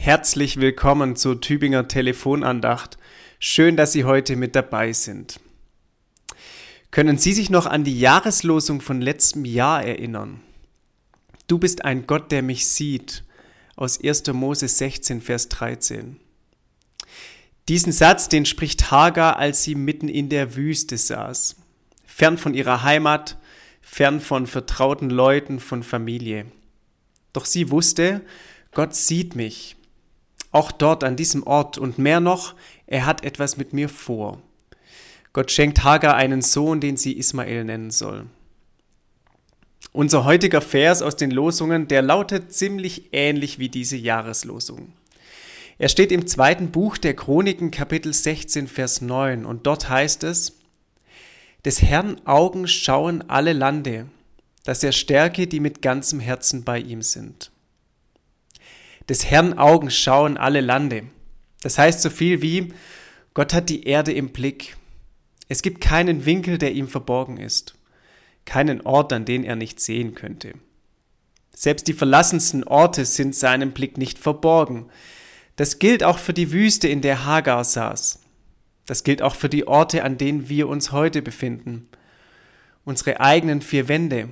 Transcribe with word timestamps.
Herzlich 0.00 0.58
willkommen 0.58 1.16
zur 1.16 1.40
Tübinger 1.40 1.88
Telefonandacht. 1.88 2.96
Schön, 3.40 3.76
dass 3.76 3.92
Sie 3.92 4.04
heute 4.04 4.36
mit 4.36 4.54
dabei 4.54 4.92
sind. 4.92 5.40
Können 6.92 7.18
Sie 7.18 7.32
sich 7.32 7.50
noch 7.50 7.66
an 7.66 7.82
die 7.82 7.98
Jahreslosung 7.98 8.80
von 8.80 9.02
letztem 9.02 9.44
Jahr 9.44 9.84
erinnern? 9.84 10.40
Du 11.48 11.58
bist 11.58 11.84
ein 11.84 12.06
Gott, 12.06 12.30
der 12.30 12.42
mich 12.42 12.68
sieht. 12.68 13.24
Aus 13.74 14.02
1. 14.02 14.28
Mose 14.32 14.68
16, 14.68 15.20
Vers 15.20 15.48
13. 15.48 16.16
Diesen 17.68 17.92
Satz, 17.92 18.28
den 18.28 18.46
spricht 18.46 18.92
Hagar, 18.92 19.36
als 19.36 19.64
sie 19.64 19.74
mitten 19.74 20.08
in 20.08 20.28
der 20.28 20.54
Wüste 20.54 20.96
saß. 20.96 21.56
Fern 22.06 22.38
von 22.38 22.54
ihrer 22.54 22.84
Heimat, 22.84 23.36
fern 23.82 24.20
von 24.20 24.46
vertrauten 24.46 25.10
Leuten, 25.10 25.58
von 25.58 25.82
Familie. 25.82 26.46
Doch 27.32 27.44
sie 27.44 27.70
wusste, 27.70 28.24
Gott 28.72 28.94
sieht 28.94 29.34
mich, 29.34 29.74
auch 30.50 30.72
dort 30.72 31.04
an 31.04 31.16
diesem 31.16 31.42
Ort 31.46 31.78
und 31.78 31.98
mehr 31.98 32.20
noch, 32.20 32.54
er 32.86 33.06
hat 33.06 33.24
etwas 33.24 33.56
mit 33.56 33.72
mir 33.72 33.88
vor. 33.88 34.40
Gott 35.32 35.50
schenkt 35.50 35.84
Hagar 35.84 36.14
einen 36.14 36.42
Sohn, 36.42 36.80
den 36.80 36.96
sie 36.96 37.16
Ismael 37.16 37.64
nennen 37.64 37.90
soll. 37.90 38.26
Unser 39.92 40.24
heutiger 40.24 40.60
Vers 40.60 41.02
aus 41.02 41.16
den 41.16 41.30
Losungen, 41.30 41.88
der 41.88 42.02
lautet 42.02 42.52
ziemlich 42.52 43.10
ähnlich 43.12 43.58
wie 43.58 43.68
diese 43.68 43.96
Jahreslosung. 43.96 44.92
Er 45.78 45.88
steht 45.88 46.12
im 46.12 46.26
zweiten 46.26 46.70
Buch 46.70 46.98
der 46.98 47.14
Chroniken 47.14 47.70
Kapitel 47.70 48.12
16 48.12 48.66
Vers 48.66 49.00
9 49.00 49.44
und 49.44 49.66
dort 49.66 49.88
heißt 49.88 50.24
es, 50.24 50.58
Des 51.64 51.82
Herrn 51.82 52.20
Augen 52.26 52.66
schauen 52.66 53.22
alle 53.28 53.52
Lande, 53.52 54.06
dass 54.64 54.82
er 54.82 54.92
stärke, 54.92 55.46
die 55.46 55.60
mit 55.60 55.80
ganzem 55.80 56.20
Herzen 56.20 56.64
bei 56.64 56.80
ihm 56.80 57.02
sind. 57.02 57.52
Des 59.08 59.24
Herrn 59.24 59.58
Augen 59.58 59.90
schauen 59.90 60.36
alle 60.36 60.60
Lande. 60.60 61.04
Das 61.62 61.78
heißt 61.78 62.02
so 62.02 62.10
viel 62.10 62.42
wie, 62.42 62.72
Gott 63.34 63.54
hat 63.54 63.68
die 63.68 63.84
Erde 63.84 64.12
im 64.12 64.30
Blick. 64.30 64.76
Es 65.48 65.62
gibt 65.62 65.80
keinen 65.80 66.26
Winkel, 66.26 66.58
der 66.58 66.72
ihm 66.72 66.88
verborgen 66.88 67.38
ist, 67.38 67.74
keinen 68.44 68.82
Ort, 68.82 69.12
an 69.12 69.24
den 69.24 69.44
er 69.44 69.56
nicht 69.56 69.80
sehen 69.80 70.14
könnte. 70.14 70.52
Selbst 71.54 71.88
die 71.88 71.94
verlassensten 71.94 72.64
Orte 72.64 73.04
sind 73.04 73.34
seinem 73.34 73.72
Blick 73.72 73.98
nicht 73.98 74.18
verborgen. 74.18 74.90
Das 75.56 75.78
gilt 75.78 76.04
auch 76.04 76.18
für 76.18 76.34
die 76.34 76.52
Wüste, 76.52 76.86
in 76.86 77.00
der 77.00 77.24
Hagar 77.24 77.64
saß. 77.64 78.20
Das 78.86 79.04
gilt 79.04 79.22
auch 79.22 79.34
für 79.34 79.48
die 79.48 79.66
Orte, 79.66 80.04
an 80.04 80.18
denen 80.18 80.48
wir 80.48 80.68
uns 80.68 80.92
heute 80.92 81.20
befinden. 81.20 81.88
Unsere 82.84 83.20
eigenen 83.20 83.60
vier 83.60 83.88
Wände, 83.88 84.28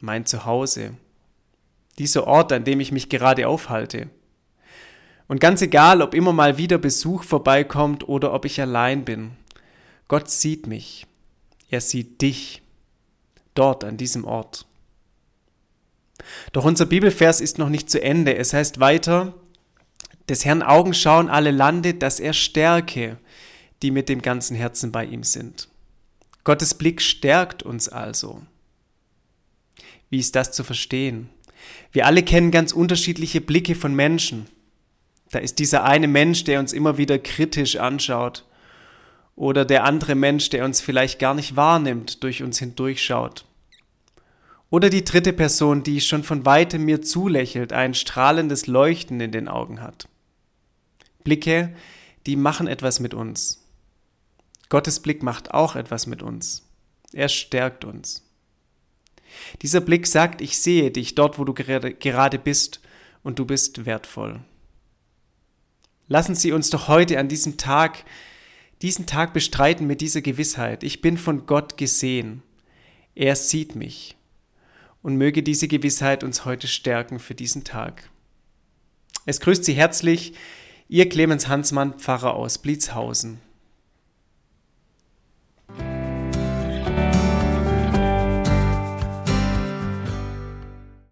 mein 0.00 0.24
Zuhause, 0.24 0.94
dieser 1.98 2.26
Ort, 2.26 2.52
an 2.52 2.64
dem 2.64 2.80
ich 2.80 2.92
mich 2.92 3.08
gerade 3.08 3.48
aufhalte. 3.48 4.08
Und 5.26 5.40
ganz 5.40 5.60
egal, 5.60 6.00
ob 6.00 6.14
immer 6.14 6.32
mal 6.32 6.56
wieder 6.56 6.78
Besuch 6.78 7.22
vorbeikommt 7.22 8.08
oder 8.08 8.32
ob 8.32 8.44
ich 8.44 8.60
allein 8.60 9.04
bin, 9.04 9.32
Gott 10.08 10.30
sieht 10.30 10.66
mich. 10.66 11.06
Er 11.68 11.82
sieht 11.82 12.22
dich 12.22 12.62
dort 13.54 13.84
an 13.84 13.98
diesem 13.98 14.24
Ort. 14.24 14.66
Doch 16.52 16.64
unser 16.64 16.86
Bibelvers 16.86 17.40
ist 17.40 17.58
noch 17.58 17.68
nicht 17.68 17.90
zu 17.90 18.02
Ende. 18.02 18.36
Es 18.36 18.52
heißt 18.54 18.80
weiter, 18.80 19.34
des 20.28 20.44
Herrn 20.44 20.62
Augen 20.62 20.94
schauen 20.94 21.28
alle 21.28 21.50
Lande, 21.50 21.94
dass 21.94 22.20
er 22.20 22.32
stärke, 22.32 23.18
die 23.82 23.90
mit 23.90 24.08
dem 24.08 24.22
ganzen 24.22 24.56
Herzen 24.56 24.92
bei 24.92 25.04
ihm 25.04 25.22
sind. 25.22 25.68
Gottes 26.44 26.74
Blick 26.74 27.02
stärkt 27.02 27.62
uns 27.62 27.88
also. 27.88 28.42
Wie 30.10 30.18
ist 30.18 30.34
das 30.34 30.52
zu 30.52 30.64
verstehen? 30.64 31.28
Wir 31.92 32.06
alle 32.06 32.22
kennen 32.22 32.50
ganz 32.50 32.72
unterschiedliche 32.72 33.40
Blicke 33.40 33.74
von 33.74 33.94
Menschen. 33.94 34.46
Da 35.30 35.38
ist 35.38 35.58
dieser 35.58 35.84
eine 35.84 36.08
Mensch, 36.08 36.44
der 36.44 36.58
uns 36.60 36.72
immer 36.72 36.98
wieder 36.98 37.18
kritisch 37.18 37.76
anschaut. 37.76 38.44
Oder 39.36 39.64
der 39.64 39.84
andere 39.84 40.14
Mensch, 40.14 40.50
der 40.50 40.64
uns 40.64 40.80
vielleicht 40.80 41.18
gar 41.18 41.34
nicht 41.34 41.54
wahrnimmt, 41.54 42.22
durch 42.22 42.42
uns 42.42 42.58
hindurchschaut. 42.58 43.44
Oder 44.70 44.90
die 44.90 45.04
dritte 45.04 45.32
Person, 45.32 45.82
die 45.82 46.00
schon 46.00 46.24
von 46.24 46.44
weitem 46.44 46.84
mir 46.84 47.00
zulächelt, 47.00 47.72
ein 47.72 47.94
strahlendes 47.94 48.66
Leuchten 48.66 49.20
in 49.20 49.32
den 49.32 49.48
Augen 49.48 49.80
hat. 49.80 50.08
Blicke, 51.24 51.74
die 52.26 52.36
machen 52.36 52.66
etwas 52.66 53.00
mit 53.00 53.14
uns. 53.14 53.64
Gottes 54.68 55.00
Blick 55.00 55.22
macht 55.22 55.54
auch 55.54 55.76
etwas 55.76 56.06
mit 56.06 56.22
uns. 56.22 56.68
Er 57.12 57.28
stärkt 57.28 57.84
uns. 57.84 58.27
Dieser 59.62 59.80
Blick 59.80 60.06
sagt, 60.06 60.40
ich 60.40 60.58
sehe 60.58 60.90
dich 60.90 61.14
dort, 61.14 61.38
wo 61.38 61.44
du 61.44 61.54
gerade 61.54 62.38
bist 62.38 62.80
und 63.22 63.38
du 63.38 63.44
bist 63.44 63.86
wertvoll. 63.86 64.40
Lassen 66.08 66.34
Sie 66.34 66.52
uns 66.52 66.70
doch 66.70 66.88
heute 66.88 67.18
an 67.18 67.28
diesem 67.28 67.58
Tag, 67.58 68.04
diesen 68.80 69.06
Tag 69.06 69.32
bestreiten 69.34 69.86
mit 69.86 70.00
dieser 70.00 70.22
Gewissheit. 70.22 70.82
Ich 70.82 71.02
bin 71.02 71.18
von 71.18 71.46
Gott 71.46 71.76
gesehen. 71.76 72.42
Er 73.14 73.36
sieht 73.36 73.74
mich. 73.74 74.16
Und 75.02 75.16
möge 75.16 75.42
diese 75.42 75.68
Gewissheit 75.68 76.24
uns 76.24 76.44
heute 76.44 76.66
stärken 76.66 77.18
für 77.18 77.34
diesen 77.34 77.64
Tag. 77.64 78.10
Es 79.26 79.40
grüßt 79.40 79.64
Sie 79.64 79.74
herzlich, 79.74 80.32
Ihr 80.88 81.08
Clemens 81.08 81.48
Hansmann, 81.48 81.98
Pfarrer 81.98 82.34
aus 82.34 82.58
Blitzhausen. 82.58 83.40